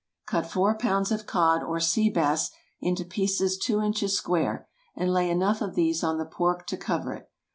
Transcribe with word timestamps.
Cut 0.25 0.47
four 0.51 0.75
pounds 0.79 1.11
of 1.11 1.27
cod 1.27 1.61
or 1.61 1.79
sea 1.79 2.09
bass 2.09 2.49
into 2.79 3.05
pieces 3.05 3.55
two 3.55 3.79
inches 3.83 4.17
square, 4.17 4.67
and 4.95 5.13
lay 5.13 5.29
enough 5.29 5.61
of 5.61 5.75
these 5.75 6.03
on 6.03 6.17
the 6.17 6.25
pork 6.25 6.65
to 6.69 6.75
cover 6.77 7.13
it. 7.13 7.29